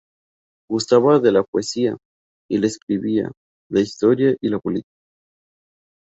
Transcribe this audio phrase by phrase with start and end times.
[0.67, 1.95] Gustaba de la poesía
[2.49, 3.31] y la escribía,
[3.69, 4.89] la historia y la política.